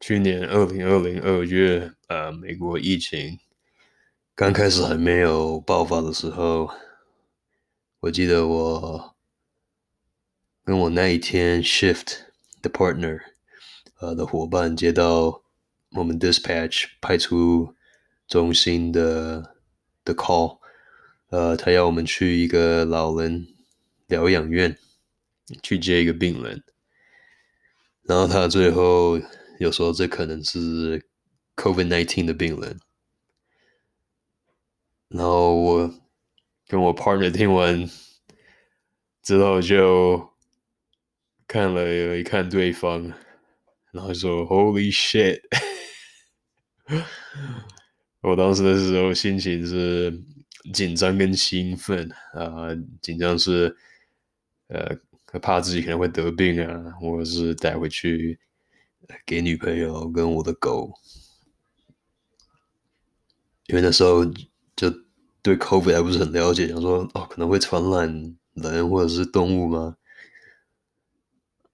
[0.00, 3.38] 去年二零二零二月，呃，美国疫情
[4.34, 6.70] 刚开始还没有爆发的时候，
[8.00, 9.14] 我记得我
[10.64, 12.20] 跟我那一天 shift
[12.62, 13.20] 的 partner，
[13.98, 15.42] 呃的伙伴接到
[15.90, 17.74] 我们 dispatch 派出
[18.26, 19.54] 中心的
[20.02, 20.60] 的 call，
[21.28, 23.46] 呃，他要我们去一个老人
[24.06, 24.78] 疗养院
[25.62, 26.64] 去接一个病人，
[28.04, 29.20] 然后他最后。
[29.60, 31.04] 有时候这可能是
[31.54, 32.80] COVID-19 的病人，
[35.08, 35.94] 然后我
[36.66, 37.86] 跟我 partner 听完
[39.22, 40.30] 之后就
[41.46, 43.12] 看了一看对方，
[43.92, 45.42] 然后说 Holy shit！
[48.22, 50.24] 我当时的时候心情是
[50.72, 53.76] 紧张跟兴奋啊，紧张是
[54.68, 54.96] 呃
[55.38, 58.40] 怕自己可能会得病啊，或者是带回去。
[59.26, 60.92] 给女朋友跟我的狗，
[63.66, 64.24] 因为那时候
[64.76, 64.90] 就
[65.42, 69.96] 对 COVID 还不是很了解，想说哦可能会传染人或者是动物吗？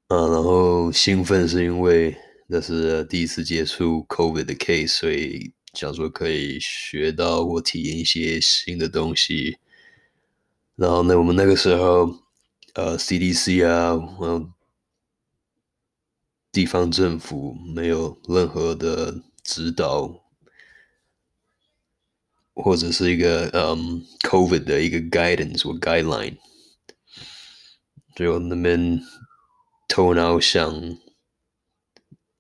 [0.09, 9.59] 啊，然后兴奋是因为那是第一次接触 COVID 的 case，所以想说可以学到或体验一些新的东西。
[10.77, 12.09] 然后呢，我们那个时候
[12.75, 14.53] 呃 CDC 啊，嗯。
[16.57, 20.25] 地方政府没有任何的指导，
[22.55, 26.39] 或者是一个嗯、COVID 的一个 guidance 或 guideline，
[28.15, 29.03] 就那边
[29.87, 30.97] 头脑想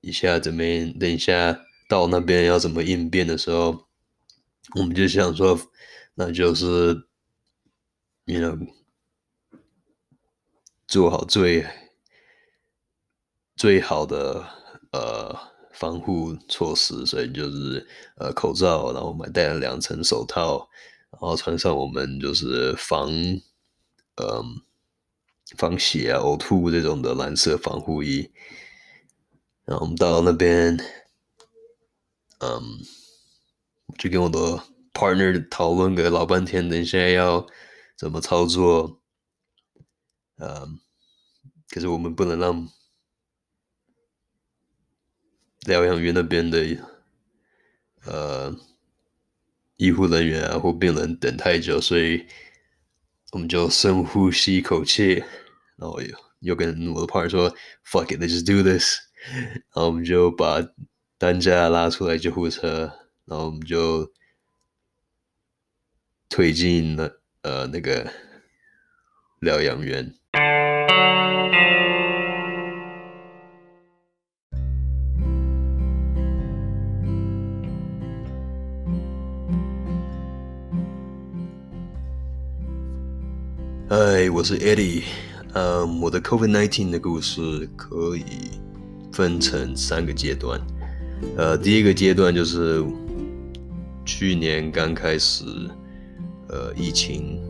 [0.00, 0.62] 一下怎么，
[0.98, 3.87] 等一下到那边要怎么应变的时候，
[4.77, 5.61] 我们就想说，
[6.14, 7.06] 那就是
[8.25, 8.67] ，you know，
[10.89, 11.67] 做好最。
[13.57, 14.45] 最好的
[14.93, 15.35] 呃
[15.73, 20.69] 防护措施，所以就是呃口罩，然后我们戴了两层手套，
[21.11, 23.11] 然后穿上我们就是防
[24.19, 24.62] 嗯、
[25.56, 28.31] 防血啊呕吐这种的蓝色防护衣，
[29.65, 30.78] 然后我们到那边，
[32.41, 32.62] 嗯，
[33.97, 34.38] 就跟我的
[34.93, 37.47] partner 讨论个老半天，等一下要
[37.97, 39.00] 怎么操作，
[40.38, 40.78] 嗯，
[41.71, 42.69] 可是我们不能让。
[45.66, 46.65] 疗养院那边的
[48.04, 48.56] 呃
[49.77, 52.25] 医护人员啊或病人等太久，所以
[53.32, 55.22] 我们就深呼吸一口气，
[55.76, 57.50] 然后又又跟我的 partner 说
[57.84, 58.97] “fuck it, let's just do this”，
[59.75, 60.66] 然后我们就把
[61.19, 62.93] 担架拉出来救护车，
[63.26, 64.10] 然后我们就
[66.28, 68.10] 推进了呃那个
[69.41, 70.15] 疗养院。
[83.99, 85.05] 嗨，我是 Eddie。
[85.55, 88.51] 嗯，我的 COVID-19 的故事可以
[89.11, 90.61] 分成三个阶段。
[91.34, 92.85] 呃，第一个阶段就是
[94.05, 95.47] 去年刚开始，
[96.51, 97.41] 呃，疫情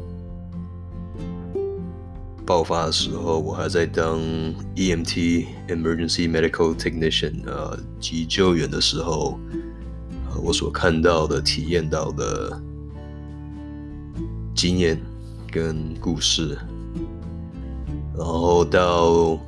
[2.47, 4.21] 爆发的时候，我还在当
[4.77, 9.41] EMT（Emergency Medical Technician） 呃，急救员的时候，
[10.31, 12.63] 呃，我所看到的、体验到的
[14.55, 14.97] 经验。
[15.57, 16.55] 跟故事，
[18.15, 19.41] 然后到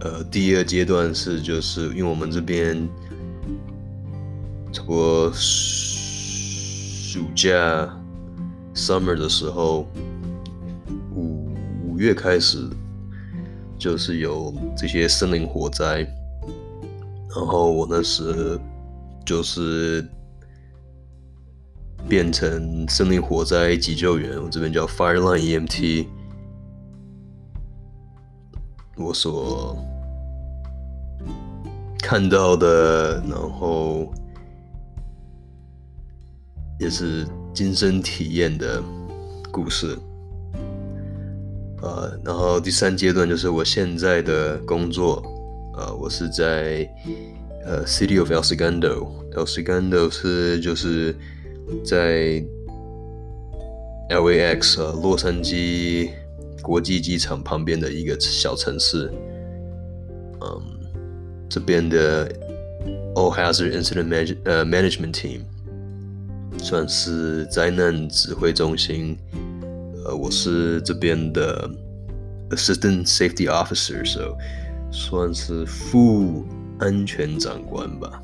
[0.00, 2.86] 呃第二阶段是就是因为我们这边
[4.70, 7.88] 差不多暑假
[8.74, 9.86] summer 的时候，
[11.14, 11.48] 五
[11.82, 12.68] 五月开始
[13.78, 16.06] 就是有这些森林火灾，
[17.34, 18.60] 然后我那时
[19.24, 20.06] 就是。
[22.08, 26.06] 变成森林火灾急救员，我这边叫 Fireline EMT。
[28.96, 29.76] 我所
[31.98, 34.12] 看到的，然后
[36.78, 38.82] 也是亲身体验的
[39.50, 39.98] 故事。
[41.80, 45.22] 呃，然后第三阶段就是我现在的工作，
[45.78, 46.86] 呃，我是在
[47.64, 51.16] 呃 City of El Segundo，El Segundo 是就是。
[51.84, 52.44] 在
[54.10, 56.10] LAX 呃洛杉矶
[56.60, 59.10] 国际机场旁边的一个小城市，
[60.40, 60.62] 嗯，
[61.48, 62.28] 这边的
[63.14, 65.40] All Hazard Incident Man 呃 Management Team
[66.58, 69.16] 算是灾难指挥中心，
[70.04, 71.70] 呃，我是这边的
[72.50, 74.36] Assistant Safety Officer，so
[74.90, 76.44] 算是副
[76.78, 78.22] 安全长官吧。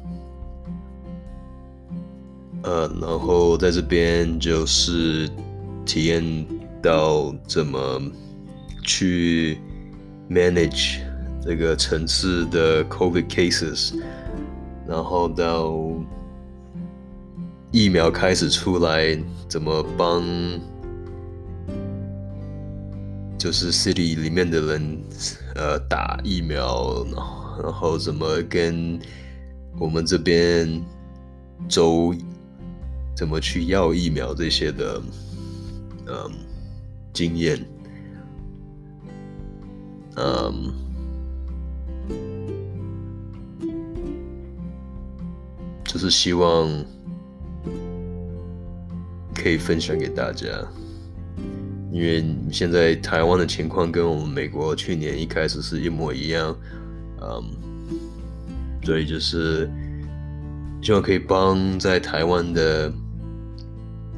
[2.69, 5.27] 呃，然后在这边就是
[5.87, 6.47] 体验
[6.83, 7.99] 到怎么
[8.85, 9.59] 去
[10.29, 10.99] manage
[11.43, 13.99] 这个城市的 COVID cases，
[14.87, 15.81] 然后到
[17.73, 19.19] 疫苗开始出来，
[19.49, 20.23] 怎么帮
[23.39, 25.03] 就是 city 里面的人
[25.55, 27.03] 呃打疫苗，
[27.63, 29.01] 然后怎么跟
[29.79, 30.85] 我们这边
[31.67, 32.15] 州。
[33.19, 35.03] 怎么去要疫苗这些的，
[36.07, 36.31] 嗯，
[37.13, 37.59] 经验，
[40.15, 40.73] 嗯，
[45.85, 46.69] 就是希望
[49.35, 50.47] 可以分享给大家，
[51.91, 56.57] 因为现在台湾的情况跟我们美国去年一开始是一模一样，
[57.21, 57.99] 嗯，
[58.85, 59.69] 所以就是
[60.81, 62.93] 希望可以帮在台湾的。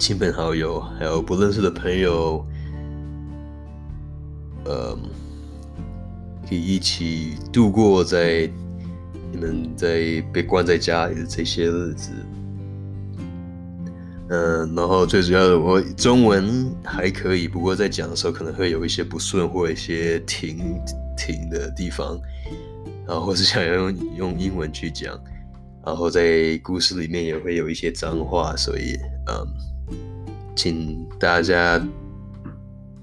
[0.01, 2.43] 亲朋好友，还有不认识的朋友，
[4.65, 4.99] 呃，
[6.49, 8.51] 可以一起度过在
[9.31, 12.13] 你们在被关在家里的这些日子。
[14.31, 20.81] 嗯、然后最主要的，我中文还可以，不过在讲的时候可能会有一些不顺或一些停
[21.15, 22.19] 停的地方，
[23.07, 25.15] 然后或是想要用用英文去讲，
[25.85, 28.97] 然后在故事里面也会有一些脏话，所以
[29.29, 29.70] 嗯。
[30.57, 31.81] 请大家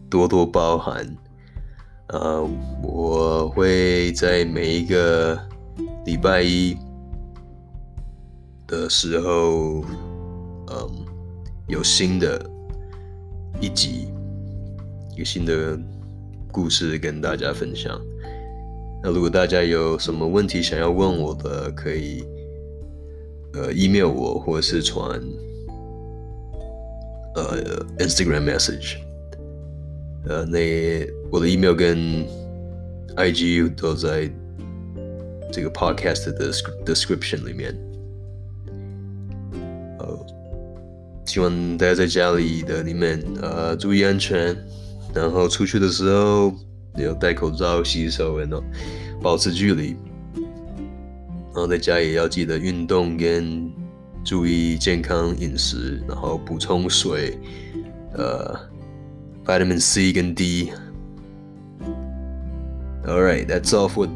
[0.09, 1.17] 多多包涵，
[2.09, 2.47] 呃，
[2.83, 5.38] 我会在每一个
[6.05, 6.77] 礼拜一
[8.67, 9.81] 的时候，
[10.67, 11.05] 嗯，
[11.67, 12.39] 有新的
[13.59, 14.07] 一集，
[15.15, 15.77] 有新的
[16.51, 18.00] 故事跟大家分享。
[19.03, 22.23] 那如果大家有什么问题想要问我的，可以
[23.53, 25.21] 呃 email 我，或者是传。
[27.38, 28.95] 呃，Instagram message，
[30.28, 32.25] 呃，那我的 email 跟
[33.16, 34.28] IG 都在
[35.51, 36.51] 这个 podcast 的
[36.84, 37.78] description 里面。
[40.00, 40.25] 呃，
[41.28, 44.57] 希望大家在家里的里面呃注意安全，
[45.13, 46.51] 然后出去的时候
[46.95, 48.63] 要戴口罩、洗手，然后
[49.22, 49.95] 保持距离，
[51.54, 53.72] 然后在家也要记得运动跟。
[54.26, 57.38] 注意健康饮食，然后补充水，
[58.14, 58.56] 呃，
[59.44, 64.08] vitamin C 跟 D。All right, that's all for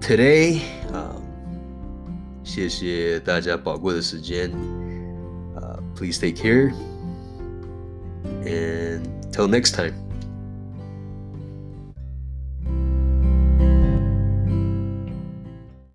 [0.00, 0.58] today.
[0.92, 1.14] 啊，
[2.42, 4.50] 谢谢大家宝贵的时间。
[5.56, 6.72] Uh, please take care
[8.44, 9.92] and till next time.